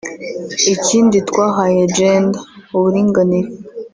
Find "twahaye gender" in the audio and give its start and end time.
1.29-2.41